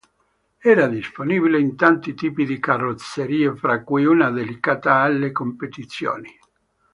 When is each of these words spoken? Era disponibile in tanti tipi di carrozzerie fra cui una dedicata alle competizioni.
Era 0.57 0.87
disponibile 0.87 1.59
in 1.59 1.75
tanti 1.75 2.15
tipi 2.15 2.43
di 2.43 2.57
carrozzerie 2.59 3.55
fra 3.55 3.83
cui 3.83 4.03
una 4.05 4.31
dedicata 4.31 4.95
alle 4.95 5.31
competizioni. 5.31 6.29